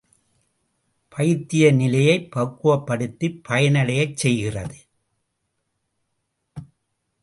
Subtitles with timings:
[1.15, 4.79] பைத்திய நிலையைப் பக்குவப்படுத்திப் பயனடையச் செய்கிறது.